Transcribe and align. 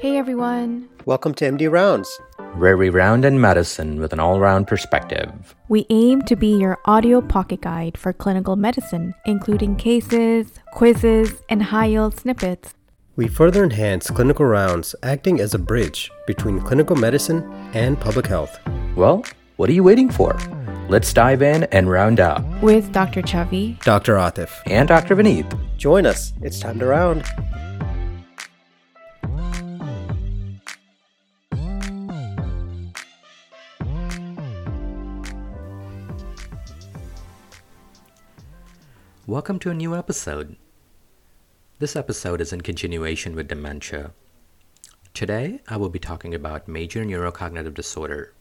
Hey 0.00 0.16
everyone! 0.16 0.88
Welcome 1.04 1.34
to 1.34 1.44
MD 1.44 1.70
Rounds. 1.70 2.08
where 2.54 2.74
round 2.90 3.24
in 3.26 3.38
medicine 3.38 4.00
with 4.00 4.14
an 4.14 4.18
all 4.20 4.40
round 4.40 4.66
perspective. 4.66 5.54
We 5.68 5.84
aim 5.90 6.22
to 6.22 6.36
be 6.36 6.56
your 6.58 6.78
audio 6.86 7.20
pocket 7.20 7.60
guide 7.60 7.98
for 7.98 8.14
clinical 8.14 8.56
medicine, 8.56 9.14
including 9.26 9.76
cases, 9.76 10.52
quizzes, 10.72 11.42
and 11.50 11.62
high 11.62 11.86
yield 11.86 12.18
snippets. 12.18 12.72
We 13.16 13.28
further 13.28 13.62
enhance 13.62 14.08
clinical 14.10 14.46
rounds, 14.46 14.94
acting 15.02 15.38
as 15.38 15.52
a 15.52 15.58
bridge 15.58 16.10
between 16.26 16.60
clinical 16.62 16.96
medicine 16.96 17.42
and 17.74 18.00
public 18.00 18.26
health. 18.26 18.58
Well, 18.96 19.22
what 19.56 19.68
are 19.68 19.74
you 19.74 19.84
waiting 19.84 20.08
for? 20.10 20.38
Let's 20.88 21.12
dive 21.12 21.42
in 21.42 21.64
and 21.64 21.90
round 21.90 22.20
up. 22.20 22.42
With 22.62 22.90
Dr. 22.92 23.20
Chavi, 23.20 23.78
Dr. 23.84 24.14
Atif, 24.14 24.50
And 24.66 24.88
Dr. 24.88 25.14
Vineet. 25.14 25.46
join 25.76 26.06
us. 26.06 26.32
It's 26.40 26.58
time 26.58 26.78
to 26.78 26.86
round. 26.86 27.24
Welcome 39.30 39.60
to 39.60 39.70
a 39.70 39.74
new 39.74 39.94
episode. 39.94 40.56
This 41.78 41.94
episode 41.94 42.40
is 42.40 42.52
in 42.52 42.62
continuation 42.62 43.36
with 43.36 43.46
dementia. 43.46 44.10
Today, 45.14 45.60
I 45.68 45.76
will 45.76 45.88
be 45.88 46.00
talking 46.00 46.34
about 46.34 46.66
major 46.66 47.04
neurocognitive 47.04 47.74
disorder. 47.74 48.34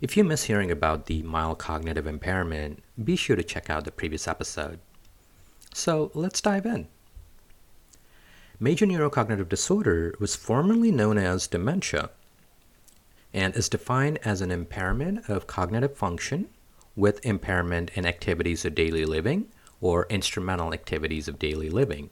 If 0.00 0.16
you 0.16 0.24
miss 0.24 0.44
hearing 0.44 0.70
about 0.70 1.04
the 1.04 1.22
mild 1.24 1.58
cognitive 1.58 2.06
impairment, 2.06 2.82
be 3.04 3.16
sure 3.16 3.36
to 3.36 3.44
check 3.44 3.68
out 3.68 3.84
the 3.84 3.90
previous 3.90 4.26
episode. 4.26 4.78
So, 5.74 6.10
let's 6.14 6.40
dive 6.40 6.64
in. 6.64 6.88
Major 8.58 8.86
neurocognitive 8.86 9.50
disorder 9.50 10.14
was 10.18 10.34
formerly 10.34 10.90
known 10.90 11.18
as 11.18 11.46
dementia 11.46 12.08
and 13.34 13.54
is 13.54 13.68
defined 13.68 14.20
as 14.24 14.40
an 14.40 14.50
impairment 14.50 15.28
of 15.28 15.46
cognitive 15.46 15.94
function 15.94 16.48
with 16.96 17.26
impairment 17.26 17.90
in 17.94 18.06
activities 18.06 18.64
of 18.64 18.74
daily 18.74 19.04
living 19.04 19.50
or 19.80 20.06
instrumental 20.08 20.72
activities 20.72 21.28
of 21.28 21.38
daily 21.38 21.70
living. 21.70 22.10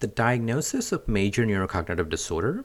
The 0.00 0.06
diagnosis 0.08 0.92
of 0.92 1.08
major 1.08 1.46
neurocognitive 1.46 2.08
disorder 2.08 2.64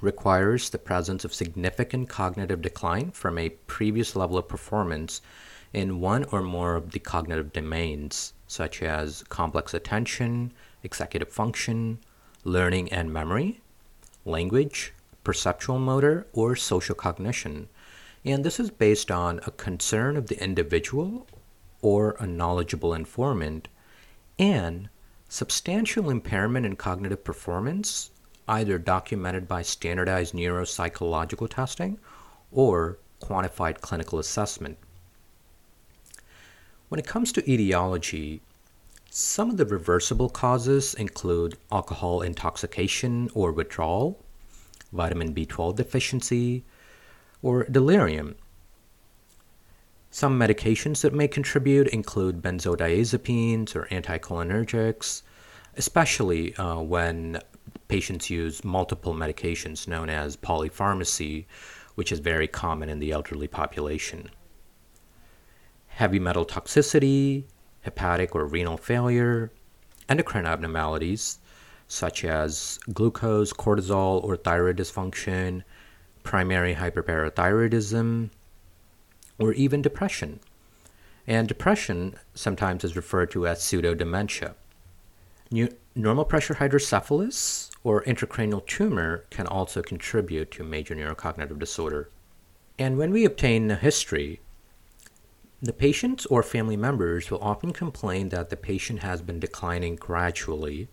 requires 0.00 0.70
the 0.70 0.78
presence 0.78 1.24
of 1.24 1.34
significant 1.34 2.08
cognitive 2.08 2.62
decline 2.62 3.10
from 3.10 3.38
a 3.38 3.50
previous 3.50 4.16
level 4.16 4.38
of 4.38 4.48
performance 4.48 5.20
in 5.72 6.00
one 6.00 6.24
or 6.24 6.42
more 6.42 6.74
of 6.74 6.90
the 6.90 6.98
cognitive 6.98 7.52
domains, 7.52 8.32
such 8.46 8.82
as 8.82 9.22
complex 9.28 9.74
attention, 9.74 10.52
executive 10.82 11.28
function, 11.28 11.98
learning 12.44 12.90
and 12.92 13.12
memory, 13.12 13.60
language, 14.24 14.92
perceptual 15.22 15.78
motor, 15.78 16.26
or 16.32 16.56
social 16.56 16.94
cognition. 16.94 17.68
And 18.24 18.44
this 18.44 18.58
is 18.58 18.70
based 18.70 19.10
on 19.10 19.40
a 19.46 19.50
concern 19.50 20.16
of 20.16 20.26
the 20.26 20.42
individual 20.42 21.26
or 21.82 22.16
a 22.18 22.26
knowledgeable 22.26 22.94
informant 22.94 23.68
and 24.38 24.88
substantial 25.28 26.10
impairment 26.10 26.66
in 26.66 26.76
cognitive 26.76 27.22
performance, 27.22 28.10
either 28.48 28.78
documented 28.78 29.46
by 29.46 29.62
standardized 29.62 30.34
neuropsychological 30.34 31.48
testing 31.48 31.98
or 32.50 32.98
quantified 33.22 33.80
clinical 33.80 34.18
assessment. 34.18 34.76
When 36.88 36.98
it 36.98 37.06
comes 37.06 37.30
to 37.32 37.50
etiology, 37.50 38.42
some 39.10 39.50
of 39.50 39.56
the 39.56 39.66
reversible 39.66 40.28
causes 40.28 40.94
include 40.94 41.58
alcohol 41.70 42.22
intoxication 42.22 43.30
or 43.34 43.52
withdrawal, 43.52 44.24
vitamin 44.92 45.34
B12 45.34 45.76
deficiency, 45.76 46.64
or 47.42 47.64
delirium. 47.64 48.36
Some 50.10 50.38
medications 50.38 51.02
that 51.02 51.14
may 51.14 51.28
contribute 51.28 51.86
include 51.88 52.42
benzodiazepines 52.42 53.76
or 53.76 53.86
anticholinergics, 53.86 55.22
especially 55.76 56.54
uh, 56.56 56.80
when 56.80 57.40
patients 57.86 58.28
use 58.28 58.64
multiple 58.64 59.14
medications 59.14 59.86
known 59.86 60.10
as 60.10 60.36
polypharmacy, 60.36 61.46
which 61.94 62.10
is 62.10 62.18
very 62.18 62.48
common 62.48 62.88
in 62.88 62.98
the 62.98 63.12
elderly 63.12 63.46
population. 63.46 64.30
Heavy 65.86 66.18
metal 66.18 66.44
toxicity, 66.44 67.44
hepatic 67.82 68.34
or 68.34 68.46
renal 68.46 68.76
failure, 68.76 69.52
endocrine 70.08 70.46
abnormalities 70.46 71.38
such 71.86 72.24
as 72.24 72.78
glucose, 72.92 73.52
cortisol, 73.52 74.22
or 74.22 74.36
thyroid 74.36 74.76
dysfunction, 74.76 75.62
primary 76.22 76.74
hyperparathyroidism, 76.74 78.30
or 79.40 79.52
even 79.54 79.82
depression. 79.82 80.38
And 81.26 81.48
depression 81.48 82.14
sometimes 82.34 82.84
is 82.84 82.94
referred 82.94 83.30
to 83.32 83.46
as 83.46 83.62
pseudo 83.62 83.94
dementia. 83.94 84.54
Normal 85.96 86.24
pressure 86.24 86.54
hydrocephalus 86.54 87.70
or 87.82 88.04
intracranial 88.04 88.64
tumor 88.66 89.24
can 89.30 89.46
also 89.46 89.82
contribute 89.82 90.50
to 90.52 90.62
major 90.62 90.94
neurocognitive 90.94 91.58
disorder. 91.58 92.10
And 92.78 92.96
when 92.96 93.10
we 93.10 93.24
obtain 93.24 93.70
a 93.70 93.76
history, 93.76 94.40
the 95.60 95.72
patients 95.72 96.24
or 96.26 96.42
family 96.42 96.76
members 96.76 97.30
will 97.30 97.42
often 97.42 97.72
complain 97.72 98.28
that 98.28 98.50
the 98.50 98.56
patient 98.56 99.00
has 99.00 99.20
been 99.20 99.40
declining 99.40 99.96
gradually, 99.96 100.88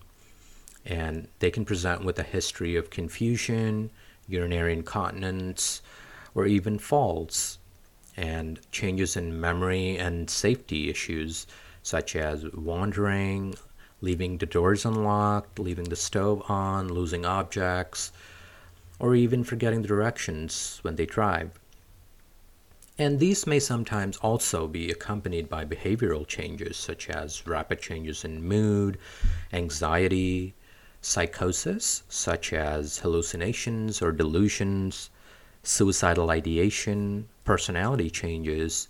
and 0.85 1.27
they 1.39 1.51
can 1.51 1.63
present 1.63 2.03
with 2.03 2.17
a 2.19 2.23
history 2.23 2.75
of 2.75 2.89
confusion, 2.89 3.91
urinary 4.27 4.73
incontinence, 4.73 5.81
or 6.33 6.45
even 6.45 6.79
falls 6.79 7.59
and 8.17 8.59
changes 8.71 9.15
in 9.15 9.39
memory 9.39 9.97
and 9.97 10.29
safety 10.29 10.89
issues 10.89 11.47
such 11.83 12.15
as 12.15 12.51
wandering, 12.51 13.55
leaving 14.01 14.39
the 14.39 14.45
doors 14.45 14.83
unlocked, 14.83 15.59
leaving 15.59 15.85
the 15.85 15.95
stove 15.95 16.43
on, 16.49 16.89
losing 16.89 17.25
objects, 17.25 18.11
or 18.99 19.15
even 19.15 19.43
forgetting 19.43 19.83
the 19.83 19.87
directions 19.87 20.79
when 20.81 20.95
they 20.95 21.05
drive. 21.05 21.51
And 22.99 23.19
these 23.19 23.45
may 23.45 23.59
sometimes 23.59 24.17
also 24.17 24.67
be 24.67 24.89
accompanied 24.89 25.47
by 25.47 25.65
behavioral 25.65 26.27
changes 26.27 26.77
such 26.77 27.09
as 27.09 27.45
rapid 27.45 27.79
changes 27.79 28.25
in 28.25 28.43
mood, 28.43 28.97
anxiety, 29.53 30.55
psychosis, 30.99 32.01
such 32.09 32.53
as 32.53 32.97
hallucinations 32.97 34.01
or 34.01 34.11
delusions, 34.11 35.11
suicidal 35.67 36.31
ideation, 36.31 37.27
personality 37.43 38.09
changes, 38.09 38.87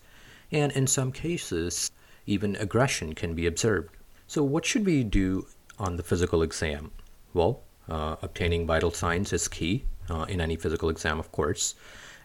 and 0.51 0.71
in 0.73 0.85
some 0.85 1.11
cases, 1.11 1.91
even 2.27 2.55
aggression 2.57 3.15
can 3.15 3.33
be 3.33 3.47
observed. 3.47 3.97
So, 4.27 4.43
what 4.43 4.63
should 4.63 4.85
we 4.85 5.03
do 5.03 5.47
on 5.79 5.95
the 5.95 6.03
physical 6.03 6.43
exam? 6.43 6.91
Well, 7.33 7.63
uh, 7.89 8.17
obtaining 8.21 8.67
vital 8.67 8.91
signs 8.91 9.33
is 9.33 9.47
key 9.47 9.85
uh, 10.09 10.25
in 10.29 10.39
any 10.39 10.55
physical 10.55 10.89
exam, 10.89 11.19
of 11.19 11.31
course. 11.31 11.73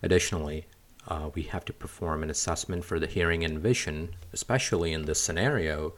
Additionally, 0.02 0.66
uh, 1.08 1.30
we 1.34 1.44
have 1.44 1.64
to 1.64 1.72
perform 1.72 2.22
an 2.22 2.30
assessment 2.30 2.84
for 2.84 3.00
the 3.00 3.06
hearing 3.06 3.44
and 3.44 3.58
vision, 3.58 4.14
especially 4.34 4.92
in 4.92 5.06
this 5.06 5.20
scenario, 5.20 5.94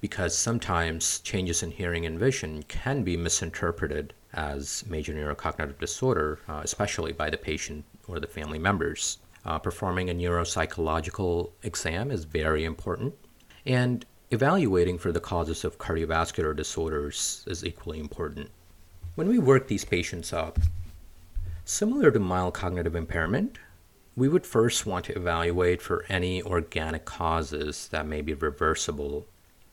because 0.00 0.36
sometimes 0.36 1.20
changes 1.20 1.62
in 1.62 1.70
hearing 1.70 2.04
and 2.04 2.18
vision 2.18 2.62
can 2.64 3.02
be 3.02 3.16
misinterpreted 3.16 4.12
as 4.32 4.84
major 4.88 5.12
neurocognitive 5.12 5.78
disorder, 5.78 6.38
uh, 6.48 6.60
especially 6.62 7.12
by 7.12 7.30
the 7.30 7.36
patient 7.36 7.84
or 8.06 8.20
the 8.20 8.26
family 8.26 8.58
members. 8.58 9.18
Uh, 9.44 9.58
performing 9.58 10.10
a 10.10 10.14
neuropsychological 10.14 11.50
exam 11.62 12.10
is 12.10 12.24
very 12.24 12.64
important, 12.64 13.14
and 13.64 14.04
evaluating 14.30 14.98
for 14.98 15.12
the 15.12 15.20
causes 15.20 15.64
of 15.64 15.78
cardiovascular 15.78 16.54
disorders 16.54 17.44
is 17.46 17.64
equally 17.64 17.98
important. 17.98 18.50
When 19.14 19.28
we 19.28 19.38
work 19.38 19.68
these 19.68 19.84
patients 19.84 20.32
up, 20.32 20.58
similar 21.64 22.10
to 22.10 22.18
mild 22.18 22.54
cognitive 22.54 22.94
impairment, 22.94 23.58
we 24.16 24.28
would 24.28 24.44
first 24.44 24.84
want 24.84 25.04
to 25.06 25.16
evaluate 25.16 25.80
for 25.80 26.04
any 26.08 26.42
organic 26.42 27.04
causes 27.04 27.88
that 27.88 28.06
may 28.06 28.20
be 28.20 28.34
reversible. 28.34 29.26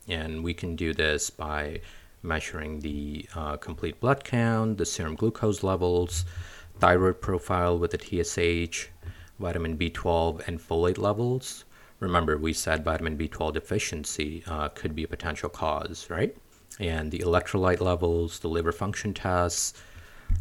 And 0.07 0.43
we 0.43 0.53
can 0.53 0.75
do 0.75 0.93
this 0.93 1.29
by 1.29 1.81
measuring 2.25 2.79
the 2.79 3.27
uh, 3.35 3.57
complete 3.57 3.99
blood 3.99 4.23
count, 4.23 4.77
the 4.77 4.85
serum 4.85 5.15
glucose 5.15 5.63
levels, 5.63 6.25
thyroid 6.79 7.21
profile 7.21 7.77
with 7.77 7.91
the 7.91 7.99
TSH, 7.99 8.87
vitamin 9.39 9.77
B12, 9.77 10.47
and 10.47 10.59
folate 10.59 10.97
levels. 10.97 11.65
Remember, 11.99 12.37
we 12.37 12.51
said 12.51 12.83
vitamin 12.83 13.17
B12 13.17 13.53
deficiency 13.53 14.43
uh, 14.47 14.69
could 14.69 14.95
be 14.95 15.03
a 15.03 15.07
potential 15.07 15.49
cause, 15.49 16.07
right? 16.09 16.35
And 16.79 17.11
the 17.11 17.19
electrolyte 17.19 17.79
levels, 17.79 18.39
the 18.39 18.49
liver 18.49 18.73
function 18.73 19.13
tests, 19.13 19.73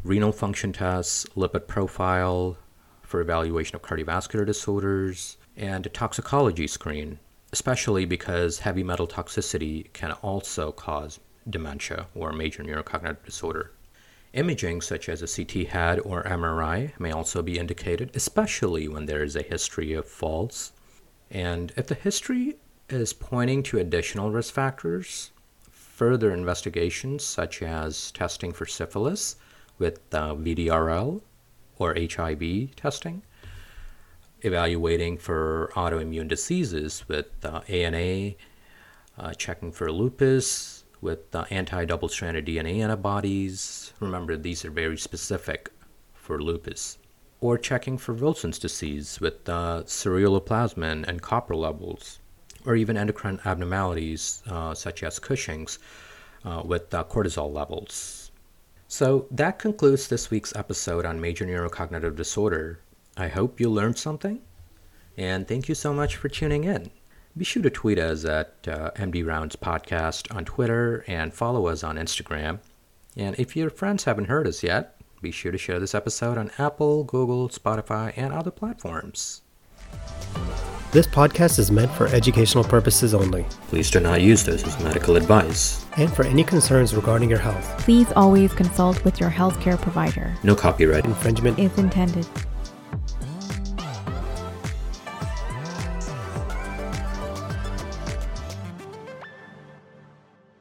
renal 0.03 0.33
function 0.33 0.73
tests, 0.73 1.27
lipid 1.37 1.69
profile 1.69 2.57
for 3.03 3.21
evaluation 3.21 3.77
of 3.77 3.83
cardiovascular 3.83 4.45
disorders, 4.45 5.37
and 5.57 5.87
a 5.87 5.89
toxicology 5.89 6.67
screen, 6.67 7.21
especially 7.53 8.05
because 8.05 8.59
heavy 8.59 8.83
metal 8.83 9.07
toxicity 9.07 9.93
can 9.93 10.11
also 10.13 10.73
cause 10.73 11.21
dementia 11.49 12.07
or 12.15 12.33
major 12.33 12.63
neurocognitive 12.63 13.25
disorder. 13.25 13.73
Imaging, 14.33 14.81
such 14.81 15.09
as 15.09 15.23
a 15.23 15.29
CT 15.29 15.69
head 15.69 16.01
or 16.01 16.25
MRI, 16.25 16.99
may 16.99 17.13
also 17.13 17.41
be 17.41 17.59
indicated, 17.59 18.11
especially 18.15 18.89
when 18.89 19.07
there 19.07 19.23
is 19.23 19.37
a 19.37 19.43
history 19.43 19.93
of 19.93 20.09
falls. 20.09 20.73
And 21.31 21.73
if 21.77 21.87
the 21.87 21.95
history 21.95 22.57
is 22.89 23.13
pointing 23.13 23.63
to 23.65 23.79
additional 23.79 24.33
risk 24.33 24.53
factors, 24.53 25.31
further 25.71 26.33
investigations, 26.33 27.25
such 27.25 27.63
as 27.63 28.11
testing 28.11 28.53
for 28.53 28.67
syphilis 28.67 29.37
with 29.79 30.01
uh, 30.13 30.35
VDRL 30.35 31.21
or 31.79 31.95
HIV 31.95 32.75
testing, 32.75 33.23
evaluating 34.43 35.17
for 35.17 35.71
autoimmune 35.75 36.29
diseases 36.29 37.05
with 37.09 37.27
uh, 37.45 37.61
ANA, 37.69 38.35
uh, 39.17 39.33
checking 39.35 39.73
for 39.73 39.91
lupus, 39.91 40.84
with 41.05 41.35
uh, 41.37 41.45
anti 41.51 41.85
double 41.85 42.09
stranded 42.09 42.47
DNA 42.47 42.81
antibodies. 42.81 43.93
Remember, 44.01 44.37
these 44.37 44.65
are 44.65 44.71
very 44.71 44.97
specific 44.97 45.71
for 46.15 46.43
lupus. 46.43 46.99
Or 47.41 47.59
checking 47.59 47.99
for 47.99 48.15
Wilson's 48.15 48.59
disease 48.59 49.21
with 49.21 49.47
uh, 49.47 49.83
ceruloplasmin 49.85 51.07
and 51.07 51.21
copper 51.21 51.55
levels, 51.55 52.21
or 52.65 52.75
even 52.75 52.97
endocrine 52.97 53.39
abnormalities 53.45 54.43
uh, 54.49 54.73
such 54.73 55.03
as 55.03 55.19
Cushing's 55.19 55.79
uh, 56.45 56.63
with 56.65 56.93
uh, 56.95 57.05
cortisol 57.05 57.53
levels. 57.53 58.31
So 58.89 59.27
that 59.31 59.59
concludes 59.59 60.09
this 60.09 60.31
week's 60.31 60.57
episode 60.57 61.05
on 61.05 61.21
major 61.21 61.45
neurocognitive 61.45 62.17
disorder. 62.17 62.81
I 63.17 63.29
hope 63.29 63.61
you 63.61 63.69
learned 63.69 63.99
something, 63.99 64.41
and 65.19 65.47
thank 65.47 65.69
you 65.69 65.75
so 65.75 65.93
much 65.93 66.17
for 66.17 66.29
tuning 66.29 66.65
in. 66.65 66.91
Be 67.37 67.45
sure 67.45 67.63
to 67.65 67.71
tweet 67.71 67.99
us 67.99 68.25
at 68.25 68.55
uh, 68.69 68.93
MD 68.93 69.27
Rounds 69.27 69.57
Podcast 69.57 70.33
on 70.35 70.45
Twitter 70.45 71.05
and 71.09 71.35
follow 71.35 71.67
us 71.67 71.83
on 71.83 71.97
Instagram. 71.97 72.61
And 73.17 73.35
if 73.41 73.57
your 73.57 73.71
friends 73.71 74.05
haven't 74.05 74.27
heard 74.27 74.47
us 74.47 74.63
yet, 74.63 75.01
be 75.21 75.33
sure 75.33 75.51
to 75.51 75.59
share 75.59 75.81
this 75.81 75.97
episode 75.97 76.39
on 76.39 76.53
Apple, 76.59 77.03
Google, 77.03 77.49
Spotify, 77.49 78.13
and 78.17 78.33
other 78.33 78.53
platforms. 78.53 79.43
This 80.93 81.09
podcast 81.09 81.59
is 81.59 81.73
meant 81.73 81.91
for 81.91 82.07
educational 82.07 82.63
purposes 82.63 83.15
only. 83.15 83.45
Please 83.67 83.91
do 83.91 83.99
not 83.99 84.23
use 84.23 84.45
this 84.45 84.63
as 84.63 84.81
medical 84.85 85.17
advice. 85.17 85.85
And 85.97 86.15
for 86.15 86.25
any 86.25 86.45
concerns 86.45 86.95
regarding 86.95 87.31
your 87.31 87.41
health, 87.41 87.79
Please 87.79 88.13
always 88.15 88.53
consult 88.53 89.05
with 89.05 89.19
your 89.19 89.31
healthcare 89.31 89.81
provider. 89.81 90.33
No 90.45 90.55
copyright. 90.55 91.05
infringement 91.05 91.59
Is 91.59 91.77
intended. 91.79 92.29